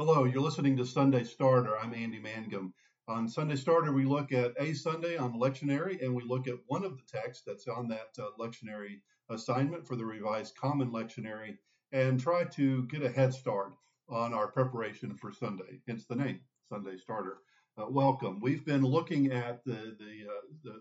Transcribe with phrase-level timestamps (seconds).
[0.00, 1.76] Hello, you're listening to Sunday Starter.
[1.76, 2.72] I'm Andy Mangum.
[3.08, 6.84] On Sunday Starter, we look at a Sunday on lectionary, and we look at one
[6.84, 11.56] of the texts that's on that uh, lectionary assignment for the Revised Common Lectionary,
[11.90, 13.72] and try to get a head start
[14.08, 15.80] on our preparation for Sunday.
[15.88, 17.38] Hence the name, Sunday Starter.
[17.76, 18.38] Uh, welcome.
[18.40, 20.80] We've been looking at the the, uh, the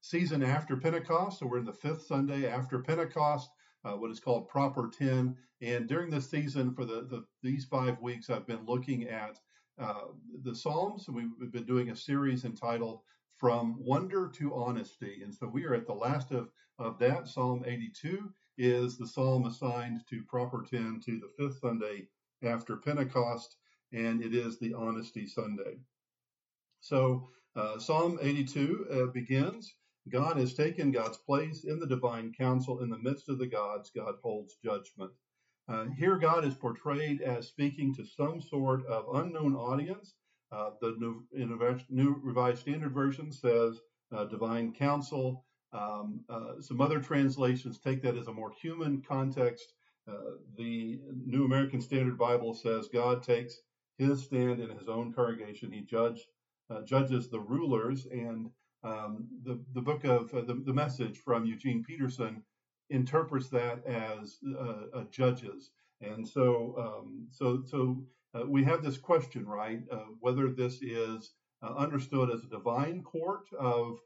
[0.00, 3.50] season after Pentecost, so we're in the fifth Sunday after Pentecost
[3.84, 5.36] uh, what is called Proper 10.
[5.60, 9.38] And during this season, for the, the these five weeks, I've been looking at
[9.78, 10.08] uh,
[10.42, 11.08] the Psalms.
[11.08, 13.00] We've, been doing a series entitled
[13.36, 15.20] From Wonder to Honesty.
[15.22, 17.28] And so we are at the last of, of that.
[17.28, 22.08] Psalm 82 is the psalm assigned to Proper 10 to the fifth Sunday
[22.42, 23.56] after Pentecost,
[23.92, 25.78] and it is the Honesty Sunday.
[26.80, 29.74] So uh, Psalm 82 uh, begins
[30.10, 32.80] God has taken God's place in the divine council.
[32.82, 35.12] In the midst of the gods, God holds judgment.
[35.68, 40.14] Uh, here, God is portrayed as speaking to some sort of unknown audience.
[40.50, 41.24] Uh, the New,
[41.90, 43.80] New, Revised Standard Version says
[44.12, 45.44] uh, divine council.
[45.72, 49.74] Um, uh, some other translations take that as a more human context.
[50.08, 53.60] Uh, the New American Standard Bible says God takes
[53.98, 55.70] his stand in his own congregation.
[55.70, 56.26] He judge,
[56.70, 58.50] uh, judges the rulers and
[58.84, 62.42] um, the, the book of uh, the, the message from Eugene Peterson
[62.90, 65.70] interprets that as uh, uh, judges.
[66.00, 69.80] And so, um, so, so uh, we have this question, right?
[69.90, 73.98] Uh, whether this is uh, understood as a divine court of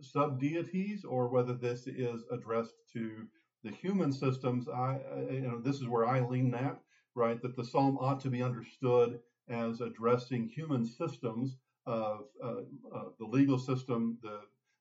[0.00, 3.28] sub deities, or whether this is addressed to
[3.62, 4.68] the human systems.
[4.68, 4.98] I,
[5.30, 6.80] you know, this is where I lean that,
[7.14, 7.40] right?
[7.40, 11.56] That the psalm ought to be understood as addressing human systems
[11.86, 12.62] of uh,
[12.94, 14.40] uh, the legal system, the,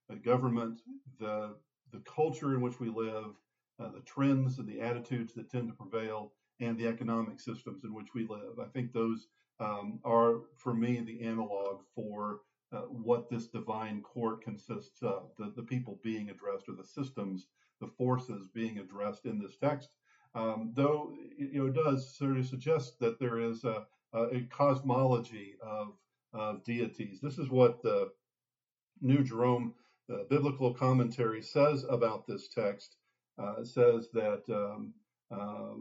[0.09, 0.81] the, government,
[1.19, 1.55] the
[1.91, 3.35] the culture in which we live,
[3.79, 7.93] uh, the trends and the attitudes that tend to prevail, and the economic systems in
[7.93, 8.59] which we live.
[8.61, 9.27] I think those
[9.59, 12.41] um, are, for me, the analog for
[12.71, 17.47] uh, what this divine court consists of the, the people being addressed, or the systems,
[17.79, 19.89] the forces being addressed in this text.
[20.33, 25.55] Um, though you know, it does sort of suggest that there is a, a cosmology
[25.61, 25.93] of
[26.33, 27.19] of deities.
[27.21, 28.11] This is what the
[29.01, 29.73] New Jerome
[30.11, 32.97] uh, Biblical Commentary says about this text.
[33.37, 34.93] Uh, it says that um,
[35.31, 35.73] uh,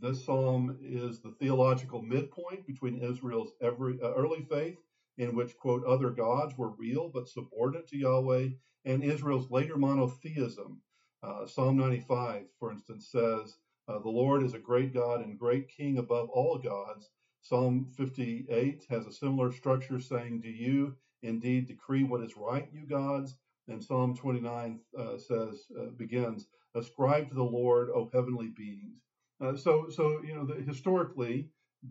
[0.00, 4.78] this psalm is the theological midpoint between Israel's every, uh, early faith,
[5.18, 8.48] in which, quote, other gods were real but subordinate to Yahweh,
[8.84, 10.80] and Israel's later monotheism.
[11.22, 13.56] Uh, psalm 95, for instance, says,
[13.88, 17.08] uh, The Lord is a great God and great King above all gods
[17.44, 22.86] Psalm 58 has a similar structure saying, Do you indeed decree what is right, you
[22.86, 23.36] gods?
[23.68, 29.02] And Psalm 29 uh, says, uh, begins, Ascribe to the Lord, O heavenly beings.
[29.42, 31.50] Uh, so, so you know, the, historically,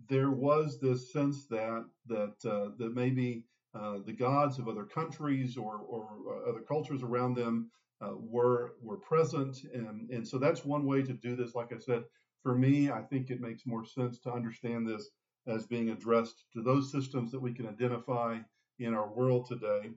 [0.09, 5.56] there was this sense that that uh, that maybe uh, the gods of other countries
[5.56, 7.70] or, or uh, other cultures around them
[8.02, 11.53] were were present, and and so that's one way to do this.
[11.53, 12.06] Like I said,
[12.41, 15.09] for me, I think it makes more sense to understand this
[15.45, 18.39] as being addressed to those systems that we can identify
[18.79, 19.91] in our world today.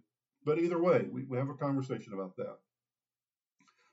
[0.44, 2.58] But either way, we, we have a conversation about that.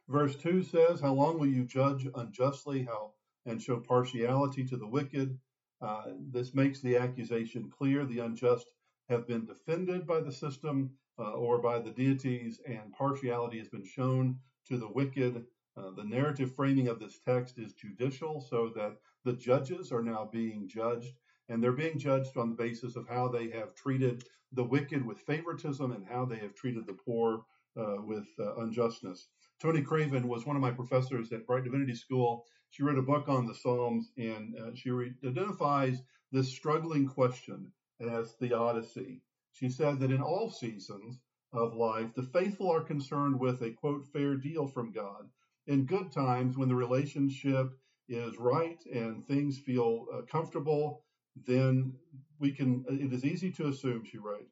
[0.08, 3.14] Verse 2 says, How long will you judge unjustly how
[3.46, 5.40] and show partiality to the wicked?
[5.82, 8.68] Uh, this makes the accusation clear the unjust
[9.10, 13.86] have been defended by the system uh, or by the deities, and partiality has been
[13.86, 15.46] shown to the wicked.
[15.76, 20.30] Uh, the narrative framing of this text is judicial, so that the judges are now
[20.32, 21.16] being judged
[21.54, 25.20] and they're being judged on the basis of how they have treated the wicked with
[25.20, 27.46] favoritism and how they have treated the poor
[27.78, 29.28] uh, with uh, unjustness.
[29.62, 32.48] Toni Craven was one of my professors at Brite Divinity School.
[32.72, 37.72] She wrote a book on the Psalms, and uh, she re- identifies this struggling question
[38.02, 39.22] as theodicy.
[39.52, 41.20] She said that in all seasons
[41.52, 45.30] of life, the faithful are concerned with a quote fair deal from God.
[45.68, 47.78] In good times, when the relationship
[48.10, 51.04] is right and things feel uh, comfortable
[51.36, 51.94] then
[52.40, 54.48] we can, it is easy to assume, she wrote,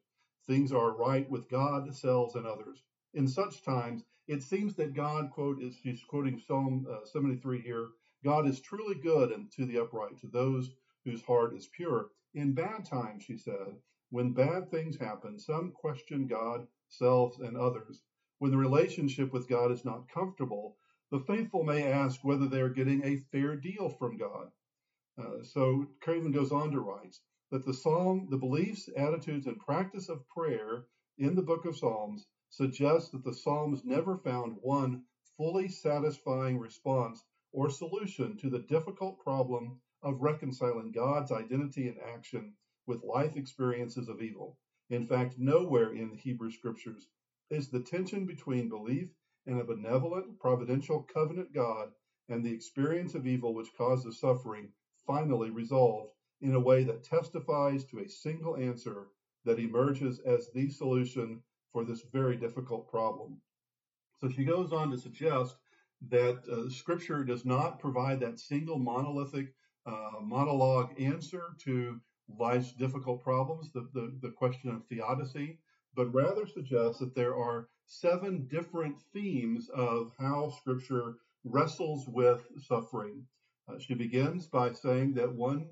[0.46, 2.82] things are right with God, selves, and others.
[3.14, 7.88] In such times, it seems that God, quote, is she's quoting Psalm uh, 73 here,
[8.24, 10.70] God is truly good and to the upright, to those
[11.04, 12.10] whose heart is pure.
[12.34, 13.76] In bad times, she said,
[14.10, 18.02] when bad things happen, some question God, selves, and others.
[18.38, 20.76] When the relationship with God is not comfortable,
[21.10, 24.50] the faithful may ask whether they are getting a fair deal from God.
[25.18, 27.18] Uh, so Craven goes on to write
[27.50, 30.86] that the psalm, the beliefs, attitudes, and practice of prayer
[31.18, 35.04] in the book of Psalms suggest that the Psalms never found one
[35.36, 42.54] fully satisfying response or solution to the difficult problem of reconciling God's identity and action
[42.86, 44.56] with life experiences of evil.
[44.88, 47.08] In fact, nowhere in the Hebrew scriptures
[47.50, 49.10] is the tension between belief
[49.46, 51.92] in a benevolent, providential covenant God
[52.28, 54.72] and the experience of evil which causes suffering
[55.06, 59.08] finally resolved in a way that testifies to a single answer
[59.44, 63.40] that emerges as the solution for this very difficult problem.
[64.20, 65.56] So she goes on to suggest
[66.10, 69.54] that uh, Scripture does not provide that single monolithic
[69.86, 72.00] uh, monologue answer to
[72.38, 75.58] life's difficult problems, the, the, the question of theodicy,
[75.94, 83.24] but rather suggests that there are seven different themes of how Scripture wrestles with suffering.
[83.72, 85.70] Uh, she begins by saying that one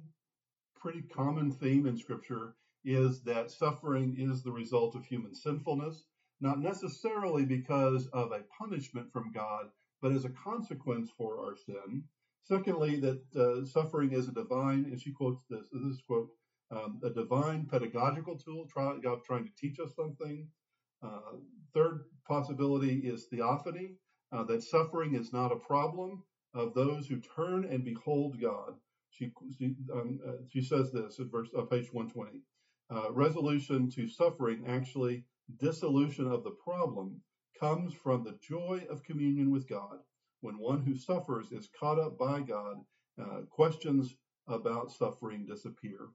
[0.76, 2.54] pretty common theme in Scripture
[2.84, 6.06] is that suffering is the result of human sinfulness,
[6.40, 9.66] not necessarily because of a punishment from God,
[10.00, 12.04] but as a consequence for our sin.
[12.42, 16.30] Secondly, that uh, suffering is a divine, and she quotes this, this quote,
[16.70, 20.48] um, a divine pedagogical tool, try, God trying to teach us something.
[21.02, 21.36] Uh,
[21.74, 23.96] third possibility is theophany,
[24.32, 26.22] uh, that suffering is not a problem
[26.54, 28.74] of those who turn and behold God.
[29.10, 32.42] She, she, um, uh, she says this at verse, uh, page 120.
[32.90, 35.24] Uh, resolution to suffering, actually,
[35.58, 37.20] dissolution of the problem,
[37.58, 39.98] comes from the joy of communion with God.
[40.40, 42.76] When one who suffers is caught up by God,
[43.20, 44.14] uh, questions
[44.48, 46.08] about suffering disappear.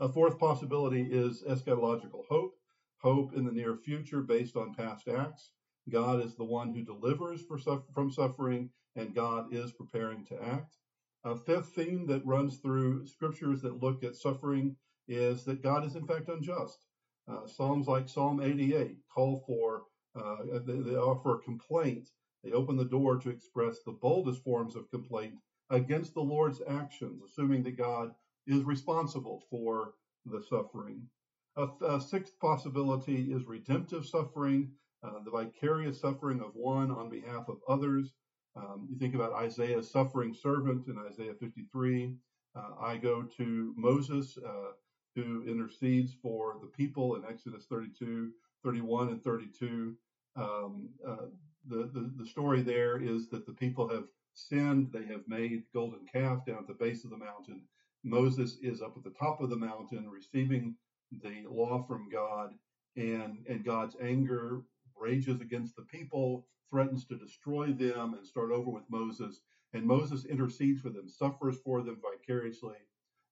[0.00, 2.54] A fourth possibility is eschatological hope,
[2.98, 5.52] hope in the near future based on past acts.
[5.90, 10.76] God is the one who delivers from suffering, and God is preparing to act.
[11.24, 14.76] A fifth theme that runs through scriptures that look at suffering
[15.08, 16.78] is that God is in fact unjust.
[17.28, 19.84] Uh, Psalms like Psalm 88 call for,
[20.16, 22.08] uh, they, they offer complaint.
[22.42, 25.34] They open the door to express the boldest forms of complaint
[25.70, 28.12] against the Lord's actions, assuming that God
[28.46, 29.94] is responsible for
[30.26, 31.08] the suffering.
[31.56, 34.72] A, a sixth possibility is redemptive suffering,
[35.02, 38.12] uh, the vicarious suffering of one on behalf of others.
[38.56, 42.14] Um, you think about Isaiah's suffering servant in Isaiah 53.
[42.54, 44.72] Uh, I go to Moses, uh,
[45.14, 48.30] who intercedes for the people in Exodus 32,
[48.64, 49.96] 31, and 32.
[50.36, 51.26] Um, uh,
[51.68, 54.04] the, the, the story there is that the people have
[54.34, 54.90] sinned.
[54.92, 57.62] They have made golden calf down at the base of the mountain.
[58.04, 60.74] Moses is up at the top of the mountain receiving
[61.22, 62.54] the law from God,
[62.96, 64.62] and, and God's anger
[64.96, 69.42] rages against the people, threatens to destroy them and start over with Moses.
[69.74, 72.76] And Moses intercedes for them, suffers for them vicariously,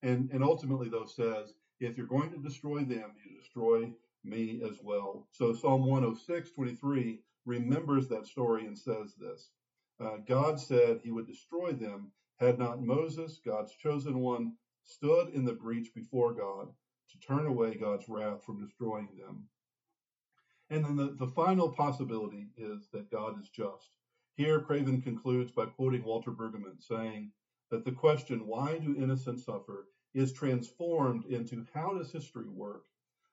[0.03, 3.91] and, and ultimately, though, says, if you're going to destroy them, you destroy
[4.23, 5.27] me as well.
[5.33, 9.51] So Psalm 106, 23 remembers that story and says this
[9.99, 14.55] uh, God said he would destroy them had not Moses, God's chosen one,
[14.85, 16.69] stood in the breach before God
[17.11, 19.45] to turn away God's wrath from destroying them.
[20.71, 23.91] And then the, the final possibility is that God is just.
[24.37, 27.33] Here, Craven concludes by quoting Walter Brueggemann, saying
[27.71, 32.85] that the question, why do innocents suffer, is transformed into how does history work?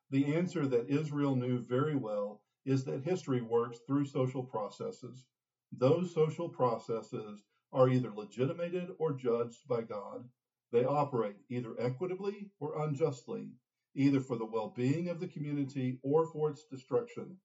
[0.10, 5.26] The answer that Israel knew very well is that history works through social processes.
[5.72, 10.28] Those social processes are either legitimated or judged by God.
[10.72, 13.52] They operate either equitably or unjustly,
[13.98, 17.38] either for the well being of the community or for its destruction.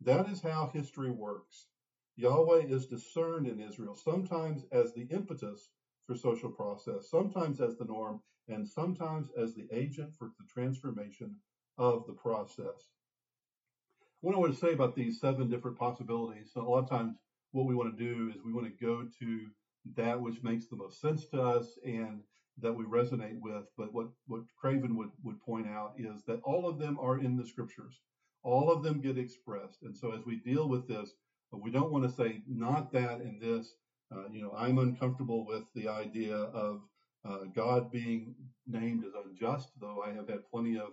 [0.00, 1.66] That is how history works.
[2.16, 5.70] Yahweh is discerned in Israel, sometimes as the impetus
[6.06, 11.36] for social process, sometimes as the norm, and sometimes as the agent for the transformation
[11.78, 12.90] of the process.
[14.20, 17.16] What I want to say about these seven different possibilities, so a lot of times
[17.52, 19.46] what we want to do is we want to go to
[19.96, 22.22] that which makes the most sense to us and
[22.58, 23.64] that we resonate with.
[23.76, 27.36] But what, what Craven would, would point out is that all of them are in
[27.36, 28.00] the scriptures.
[28.42, 29.82] All of them get expressed.
[29.82, 31.12] And so as we deal with this,
[31.52, 33.74] we don't want to say not that and this.
[34.10, 36.80] Uh, you know, I'm uncomfortable with the idea of
[37.24, 38.34] uh, God being
[38.66, 40.88] named as unjust, though I have had plenty of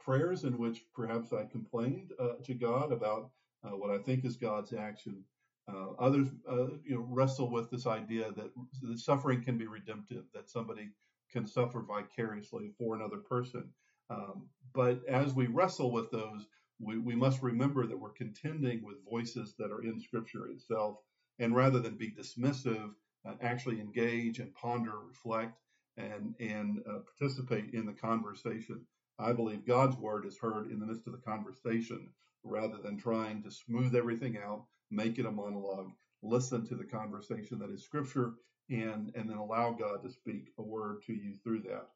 [0.00, 3.30] prayers in which perhaps I complained uh, to God about
[3.64, 5.24] uh, what I think is God's action.
[5.66, 8.50] Uh, others, uh, you know, wrestle with this idea that,
[8.82, 10.90] that suffering can be redemptive, that somebody
[11.30, 13.64] can suffer vicariously for another person.
[14.10, 16.46] Um, but as we wrestle with those,
[16.78, 20.98] we, we must remember that we're contending with voices that are in Scripture itself,
[21.38, 22.90] and rather than be dismissive,
[23.26, 25.58] uh, actually engage and ponder, reflect,
[25.96, 28.84] and and uh, participate in the conversation.
[29.18, 32.10] I believe God's word is heard in the midst of the conversation
[32.42, 35.90] rather than trying to smooth everything out, make it a monologue.
[36.22, 38.34] Listen to the conversation that is scripture
[38.70, 41.88] and, and then allow God to speak a word to you through that.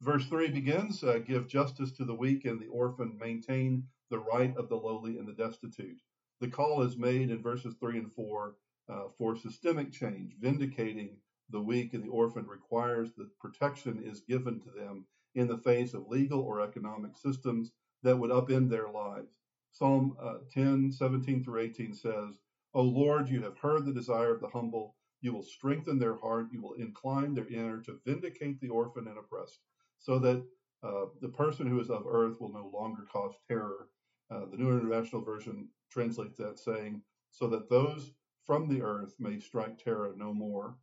[0.00, 4.56] Verse 3 begins uh, Give justice to the weak and the orphan, maintain the right
[4.56, 6.00] of the lowly and the destitute.
[6.40, 8.56] The call is made in verses 3 and 4
[8.88, 11.16] uh, for systemic change, vindicating
[11.50, 15.94] the weak and the orphan requires that protection is given to them in the face
[15.94, 17.70] of legal or economic systems
[18.02, 19.41] that would upend their lives.
[19.72, 22.38] Psalm uh, 10, 17 through 18 says,
[22.74, 24.94] O Lord, you have heard the desire of the humble.
[25.20, 26.46] You will strengthen their heart.
[26.52, 29.60] You will incline their ear to vindicate the orphan and oppressed
[29.98, 30.44] so that
[30.82, 33.88] uh, the person who is of earth will no longer cause terror.
[34.30, 38.12] Uh, the New International Version translates that saying, so that those
[38.46, 40.76] from the earth may strike terror no more.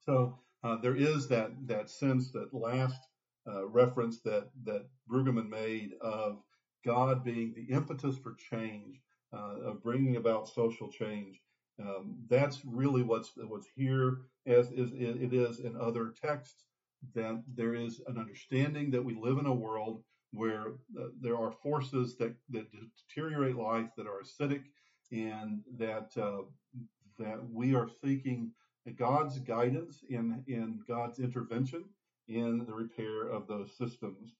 [0.00, 3.00] So uh, there is that that sense, that last
[3.46, 6.42] uh, reference that that Brueggemann made of
[6.84, 9.00] God being the impetus for change,
[9.32, 11.40] uh, of bringing about social change.
[11.80, 16.66] Um, that's really what's what's here, as is it is in other texts
[17.14, 21.50] that there is an understanding that we live in a world where uh, there are
[21.50, 22.66] forces that, that
[23.08, 24.62] deteriorate life, that are acidic,
[25.10, 26.42] and that uh,
[27.18, 28.52] that we are seeking
[28.96, 31.84] God's guidance in in God's intervention
[32.28, 34.34] in the repair of those systems.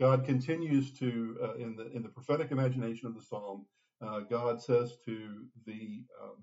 [0.00, 3.66] God continues to uh, in the in the prophetic imagination of the psalm.
[4.00, 6.36] Uh, God says to the, um,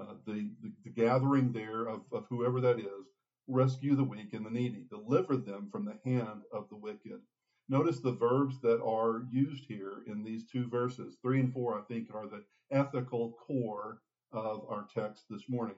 [0.00, 3.06] uh, the, the the gathering there of, of whoever that is,
[3.48, 7.20] rescue the weak and the needy, deliver them from the hand of the wicked.
[7.68, 11.16] Notice the verbs that are used here in these two verses.
[11.22, 14.00] Three and four, I think, are the ethical core
[14.32, 15.76] of our text this morning.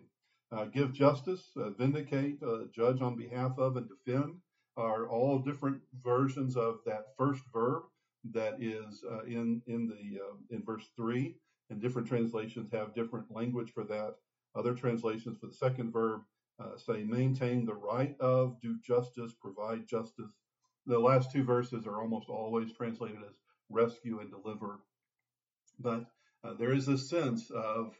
[0.52, 4.34] Uh, give justice, uh, vindicate, uh, judge on behalf of, and defend
[4.76, 7.84] are all different versions of that first verb
[8.32, 11.36] that is uh, in in the uh, in verse three.
[11.70, 14.16] And different translations have different language for that.
[14.54, 16.20] Other translations for the second verb
[16.60, 20.30] uh, say maintain the right of, do justice, provide justice.
[20.86, 23.36] The last two verses are almost always translated as
[23.70, 24.80] rescue and deliver.
[25.80, 26.04] But
[26.44, 27.94] uh, there is a sense of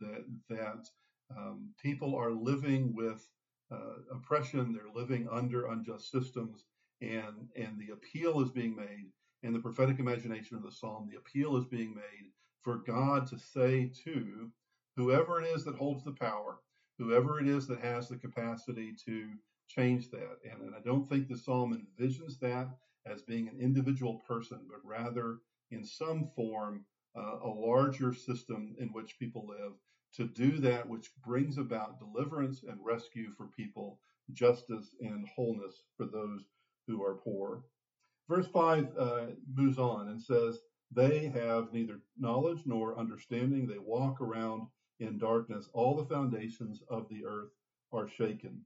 [0.00, 0.88] that that
[1.36, 3.26] um, people are living with
[4.12, 6.64] oppression, they're living under unjust systems,
[7.00, 9.10] and and the appeal is being made
[9.42, 11.08] in the prophetic imagination of the psalm.
[11.10, 12.30] The appeal is being made
[12.62, 14.50] for God to say to
[14.96, 16.58] whoever it is that holds the power,
[16.98, 19.30] whoever it is that has the capacity to
[19.68, 20.38] change that.
[20.50, 22.68] And, and I don't think the psalm envisions that
[23.06, 25.38] as being an individual person, but rather
[25.70, 26.84] in some form
[27.16, 29.72] uh, a larger system in which people live
[30.14, 34.00] to do that which brings about deliverance and rescue for people,
[34.32, 36.44] justice and wholeness for those
[36.86, 37.64] who are poor.
[38.28, 40.60] Verse 5 uh, moves on and says,
[40.92, 43.66] They have neither knowledge nor understanding.
[43.66, 44.68] They walk around
[45.00, 47.50] in darkness, all the foundations of the earth
[47.92, 48.60] are shaken.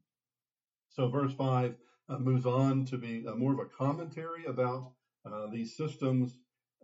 [0.90, 1.74] So, verse 5
[2.08, 4.92] uh, moves on to be uh, more of a commentary about
[5.24, 6.36] uh, these systems.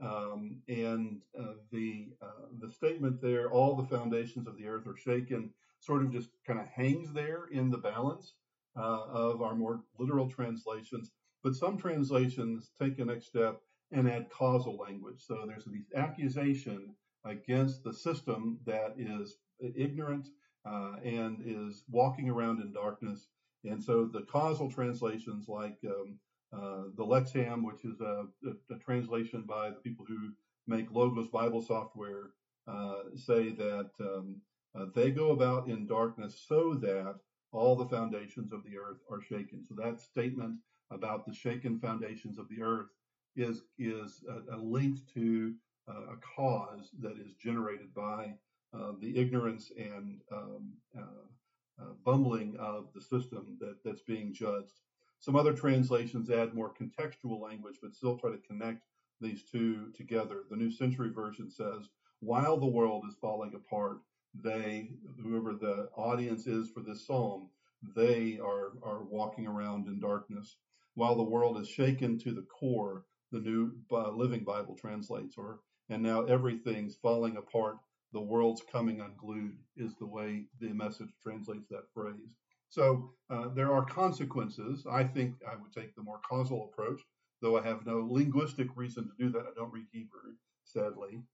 [0.03, 4.97] Um, and uh, the uh, the statement there, all the foundations of the earth are
[4.97, 8.35] shaken, sort of just kind of hangs there in the balance
[8.77, 11.11] uh, of our more literal translations.
[11.43, 13.61] But some translations take a next step
[13.93, 15.21] and add causal language.
[15.27, 20.29] So there's this accusation against the system that is ignorant
[20.65, 23.29] uh, and is walking around in darkness.
[23.65, 26.19] And so the causal translations, like um,
[26.53, 30.31] the Lexham, which is a, a, a, translation by the people who
[30.67, 32.31] make Logos Bible software,
[32.67, 34.37] uh, say that um,
[34.75, 37.17] uh, they go about in darkness so that
[37.53, 39.65] all the foundations of the earth are shaken.
[39.65, 40.59] So that statement
[40.91, 42.89] about the shaken foundations of the earth
[43.37, 45.55] is is a, a link to
[45.89, 48.35] a cause that is generated by
[48.73, 54.81] uh, the ignorance and um, uh, uh, bumbling of the system that, that's being judged.
[55.21, 58.83] Some other translations add more contextual language, but still try to connect
[59.21, 60.45] these two together.
[60.51, 61.89] The New Century Version says,
[62.21, 63.99] while the world is falling apart,
[64.35, 64.91] they,
[65.23, 67.51] whoever the audience is for this psalm,
[67.95, 70.57] they are, are walking around in darkness.
[70.95, 75.61] While the world is shaken to the core, the New uh, Living Bible translates, or
[75.89, 77.77] and now everything's falling apart.
[78.13, 82.37] The world's coming unglued is the way the message translates that phrase.
[82.71, 84.87] So uh, there are consequences.
[84.91, 87.01] I think I would take the more causal approach,
[87.43, 89.41] though I have no linguistic reason to do that.
[89.41, 90.35] I don't read Hebrew,
[90.65, 91.25] sadly,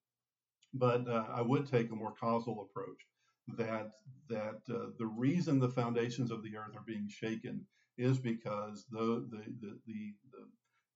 [0.73, 3.01] but uh, I would take a more causal approach.
[3.59, 3.93] That
[4.29, 7.65] that uh, the reason the foundations of the earth are being shaken
[7.99, 10.15] is because the the the the,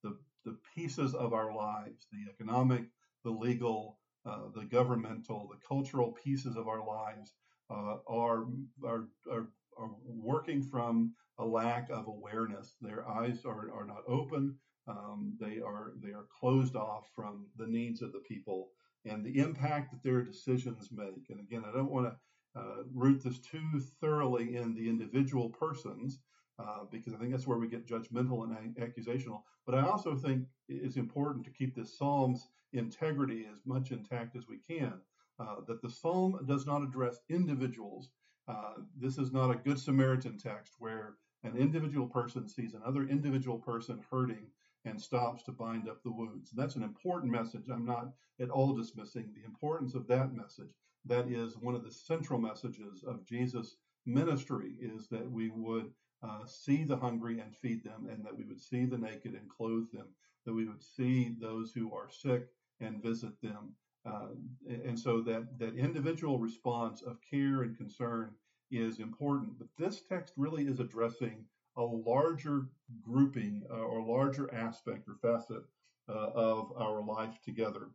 [0.03, 2.85] the, the, pieces of our lives, the economic,
[3.25, 7.33] the legal, uh, the governmental, the cultural pieces of our lives
[7.71, 8.47] uh, are,
[8.85, 9.49] are, are,
[9.81, 12.77] are working from a lack of awareness.
[12.81, 14.57] Their eyes are, are not open.
[14.87, 18.71] Um, they are they are closed off from the needs of the people
[19.05, 21.31] and the impact that their decisions make.
[21.31, 26.19] And again, I don't want to uh, root this too thoroughly in the individual persons
[26.59, 29.43] uh, because I think that's where we get judgmental and accusational.
[29.67, 34.49] But I also think it's important to keep this psalm's integrity as much intact as
[34.49, 34.95] we can.
[35.39, 38.11] Uh, that the psalm does not address individuals.
[38.50, 41.14] Uh, this is not a good Samaritan text where
[41.45, 44.45] an individual person sees another individual person hurting
[44.85, 46.50] and stops to bind up the wounds.
[46.50, 47.69] That's an important message.
[47.73, 48.09] I'm not
[48.40, 50.75] at all dismissing the importance of that message.
[51.04, 55.92] That is one of the central messages of Jesus' ministry is that we would
[56.23, 59.49] uh, see the hungry and feed them, and that we would see the naked and
[59.49, 60.09] clothe them,
[60.45, 62.49] that we would see those who are sick
[62.80, 63.75] and visit them.
[64.07, 64.28] Uh,
[64.69, 68.30] and so that, that individual response of care and concern
[68.71, 69.59] is important.
[69.59, 71.45] But this text really is addressing
[71.76, 72.69] a larger
[73.02, 75.62] grouping uh, or larger aspect or facet
[76.09, 77.90] uh, of our life together.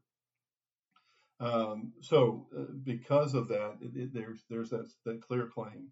[1.40, 5.90] Um, so, uh, because of that, it, it, there's there's that, that clear claim.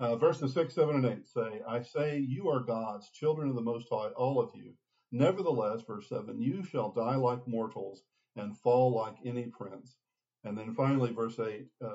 [0.00, 3.62] Uh, verses 6, 7, and 8 say, I say, you are God's, children of the
[3.62, 4.72] Most High, all of you.
[5.12, 8.02] Nevertheless, verse 7, you shall die like mortals
[8.36, 9.96] and fall like any prince.
[10.44, 11.88] And then finally, verse 8 uh,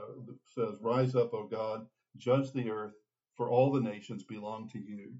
[0.45, 1.85] says, Rise up, O God,
[2.17, 2.93] judge the earth,
[3.35, 5.13] for all the nations belong to you.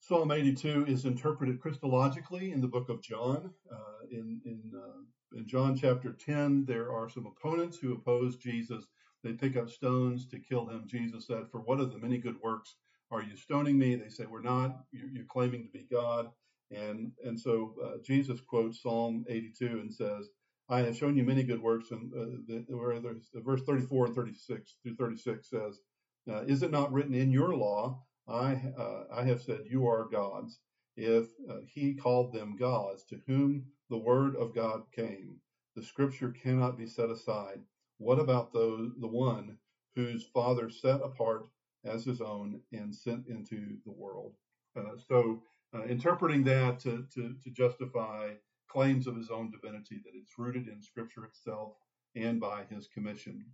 [0.00, 3.50] Psalm 82 is interpreted Christologically in the book of John.
[3.70, 8.86] Uh, in, in, uh, in John chapter 10, there are some opponents who oppose Jesus
[9.26, 10.84] they pick up stones to kill him.
[10.86, 12.76] Jesus said, For what of the many good works
[13.10, 13.96] are you stoning me?
[13.96, 14.84] They say, We're not.
[14.92, 16.30] You're, you're claiming to be God.
[16.70, 20.28] And, and so uh, Jesus quotes Psalm 82 and says,
[20.68, 21.90] I have shown you many good works.
[21.90, 25.80] And uh, the, where there's, the verse 34 and 36 through 36 says,
[26.28, 28.02] uh, Is it not written in your law?
[28.28, 30.58] I, uh, I have said, You are gods.
[30.96, 35.36] If uh, he called them gods, to whom the word of God came,
[35.76, 37.60] the scripture cannot be set aside.
[37.98, 39.58] What about those, the one
[39.94, 41.48] whose father set apart
[41.84, 44.34] as his own and sent into the world?
[44.74, 45.42] Uh, so,
[45.88, 48.30] interpreting that to, to, to, justify
[48.68, 51.74] claims of his own divinity, that it's rooted in Scripture itself
[52.14, 53.44] and by his commission.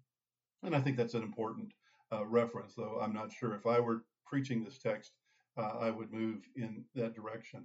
[0.62, 1.72] And I think that's an important
[2.12, 5.12] uh, reference, though I'm not sure if I were preaching this text,
[5.56, 7.64] uh, I would move in that direction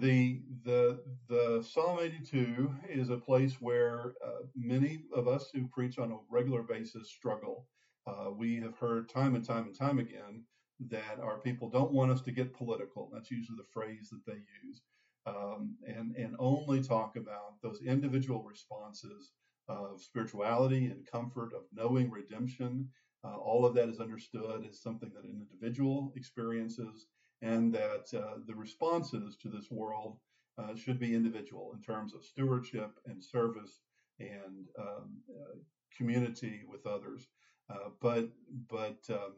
[0.00, 5.98] the the the Psalm 82 is a place where uh, many of us who preach
[5.98, 7.66] on a regular basis struggle.
[8.06, 10.42] Uh, we have heard time and time and time again
[10.88, 13.10] that our people don't want us to get political.
[13.12, 14.82] That's usually the phrase that they use,
[15.26, 19.32] um, and and only talk about those individual responses
[19.68, 22.88] of spirituality and comfort of knowing redemption.
[23.24, 27.06] Uh, all of that is understood as something that an individual experiences
[27.42, 30.18] and that uh, the responses to this world
[30.58, 33.80] uh, should be individual in terms of stewardship and service
[34.20, 35.56] and um, uh,
[35.96, 37.28] community with others.
[37.68, 38.28] Uh, but
[38.70, 39.32] but um,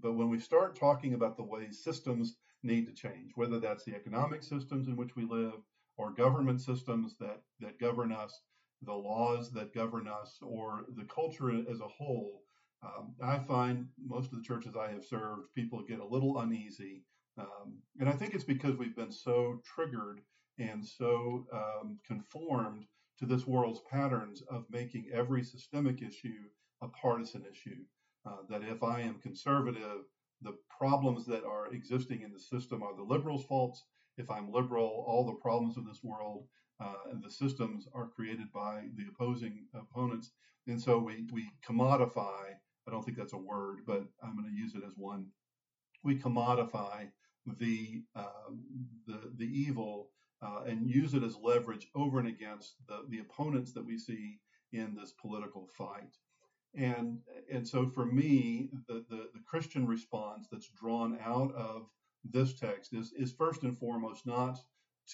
[0.00, 3.94] but when we start talking about the ways systems need to change, whether that's the
[3.94, 5.54] economic systems in which we live
[5.96, 8.40] or government systems that that govern us,
[8.82, 12.42] the laws that govern us, or the culture as a whole,
[12.82, 17.04] um, I find most of the churches I have served, people get a little uneasy
[17.38, 20.20] um, and I think it's because we've been so triggered
[20.58, 22.84] and so um, conformed
[23.18, 26.48] to this world's patterns of making every systemic issue
[26.82, 27.78] a partisan issue.
[28.24, 30.04] Uh, that if I am conservative,
[30.42, 33.84] the problems that are existing in the system are the liberals' faults.
[34.16, 36.46] If I'm liberal, all the problems of this world
[36.80, 40.30] uh, and the systems are created by the opposing opponents.
[40.66, 42.54] And so we, we commodify,
[42.86, 45.26] I don't think that's a word, but I'm going to use it as one.
[46.04, 47.08] We commodify
[47.58, 48.50] the uh,
[49.06, 50.10] the the evil
[50.42, 54.38] uh, and use it as leverage over and against the, the opponents that we see
[54.72, 56.16] in this political fight.
[56.74, 57.18] And
[57.50, 61.88] and so for me, the, the, the Christian response that's drawn out of
[62.24, 64.58] this text is, is first and foremost not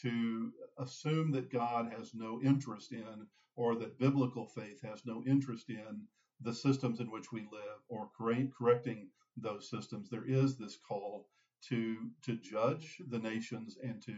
[0.02, 5.68] to assume that God has no interest in or that biblical faith has no interest
[5.70, 6.02] in
[6.40, 10.08] the systems in which we live or correct, correcting those systems.
[10.08, 11.26] There is this call
[11.68, 14.14] to to judge the nations and to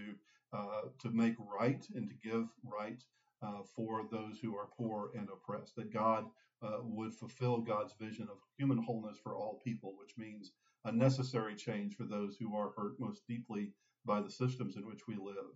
[0.52, 3.02] uh, to make right and to give right
[3.42, 5.76] uh, for those who are poor and oppressed.
[5.76, 6.26] That God
[6.62, 10.52] uh, would fulfill God's vision of human wholeness for all people, which means
[10.84, 13.72] a necessary change for those who are hurt most deeply
[14.04, 15.54] by the systems in which we live.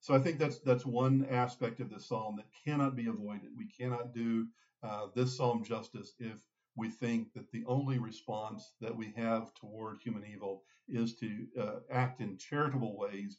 [0.00, 3.50] So I think that's that's one aspect of this psalm that cannot be avoided.
[3.56, 4.46] We cannot do
[4.82, 6.38] uh, this psalm justice if
[6.76, 11.76] we think that the only response that we have toward human evil is to uh,
[11.90, 13.38] act in charitable ways.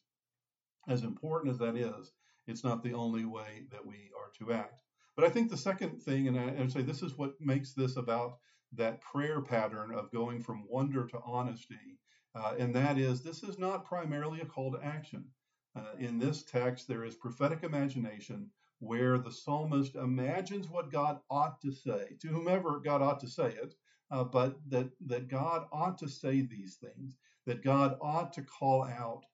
[0.87, 2.11] As important as that is,
[2.47, 4.86] it's not the only way that we are to act.
[5.17, 7.97] But I think the second thing, and I, would say this is what makes this
[7.97, 8.37] about
[8.73, 11.97] that prayer pattern of going from wonder to honesty,
[12.35, 15.25] uh, and that is this is not primarily a call to action.
[15.75, 21.59] Uh, in this text, there is prophetic imagination where the psalmist imagines what God ought
[21.61, 23.73] to say to whomever God ought to say it,
[24.11, 28.83] uh, but that, that God ought to say these things, that God ought to call
[28.83, 29.25] out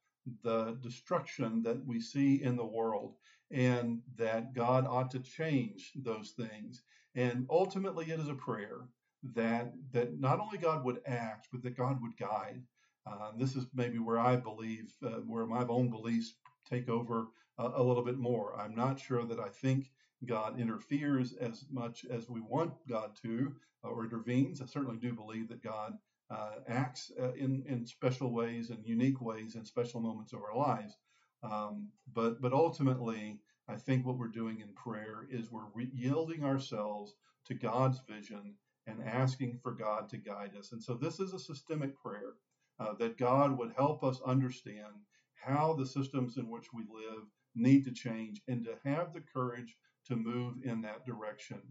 [0.44, 3.16] the destruction that we see in the world,
[3.54, 6.82] and that God ought to change those things.
[7.16, 8.90] And ultimately, it is a prayer
[9.36, 12.64] that that not only God would act, but that God would guide.
[13.06, 16.36] Uh, this is maybe where I believe, uh, where my own beliefs
[16.70, 18.60] take over a, a little bit more.
[18.60, 19.92] I'm not sure that I think
[20.26, 24.62] God interferes as much as we want God to uh, or intervenes.
[24.62, 25.94] I certainly do believe that God
[26.32, 30.58] uh, acts uh, in, in special ways and unique ways in special moments of our
[30.58, 30.96] lives.
[31.44, 33.40] Um, but, but ultimately,
[33.70, 38.56] I think what we're doing in prayer is we're re- yielding ourselves to God's vision
[38.88, 40.74] and asking for God to guide us.
[40.74, 42.34] And so this is a systemic prayer
[42.80, 44.94] uh, that God would help us understand
[45.36, 47.24] how the systems in which we live
[47.56, 51.62] need to change and to have the courage to move in that direction.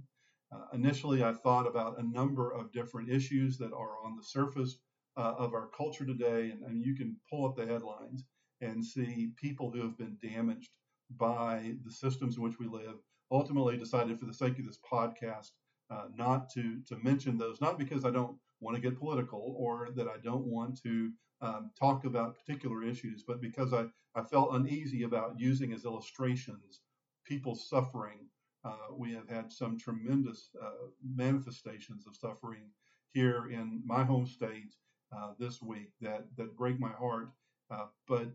[0.51, 4.79] Uh, initially, I thought about a number of different issues that are on the surface
[5.17, 8.25] uh, of our culture today, and, and you can pull up the headlines
[8.61, 10.71] and see people who have been damaged
[11.17, 12.97] by the systems in which we live.
[13.31, 15.51] Ultimately, decided for the sake of this podcast
[15.91, 19.91] uh, not to to mention those, not because I don't want to get political or
[19.97, 24.55] that I don't want to um, talk about particular issues, but because I, I felt
[24.55, 26.81] uneasy about using as illustrations
[27.25, 28.29] people's suffering.
[28.65, 32.71] Uh, we have had some tremendous uh, manifestations of suffering
[33.13, 34.75] here in my home state
[35.17, 37.31] uh, this week that, that break my heart.
[37.71, 38.29] Uh, but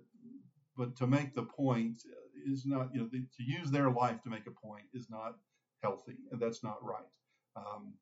[0.76, 1.98] but to make the point
[2.48, 5.36] is not you know the, to use their life to make a point is not
[5.84, 7.12] healthy and that's not right.
[7.56, 7.94] Um,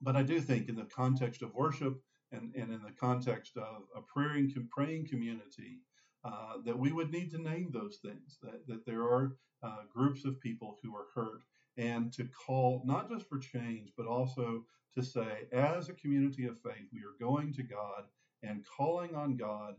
[0.00, 2.00] but I do think in the context of worship
[2.32, 5.80] and, and in the context of a praying, praying community,
[6.24, 10.24] uh, that we would need to name those things, that, that there are uh, groups
[10.24, 11.42] of people who are hurt,
[11.76, 14.64] and to call not just for change, but also
[14.94, 18.04] to say, as a community of faith, we are going to God
[18.42, 19.74] and calling on God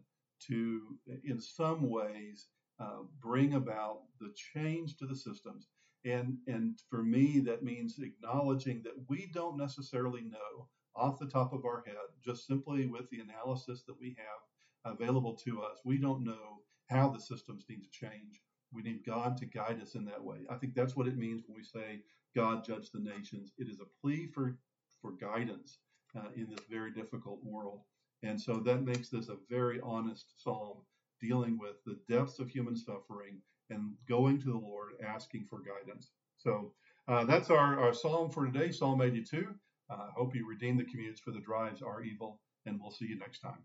[0.47, 0.81] to,
[1.23, 2.47] in some ways,
[2.83, 5.67] uh, bring about the change to the systems.
[6.05, 11.53] And, and for me, that means acknowledging that we don't necessarily know off the top
[11.53, 15.79] of our head, just simply with the analysis that we have available to us.
[15.85, 18.41] We don't know how the systems need to change.
[18.73, 20.39] We need God to guide us in that way.
[20.49, 22.01] I think that's what it means when we say
[22.35, 23.53] God judge the nations.
[23.57, 24.57] It is a plea for,
[25.01, 25.79] for guidance
[26.17, 27.81] uh, in this very difficult world.
[28.23, 30.77] And so that makes this a very honest psalm
[31.23, 36.11] dealing with the depths of human suffering and going to the Lord asking for guidance.
[36.37, 36.73] So
[37.07, 39.47] uh, that's our, our psalm for today, Psalm 82.
[39.89, 43.05] I uh, hope you redeem the commutes for the drives are evil, and we'll see
[43.05, 43.63] you next time.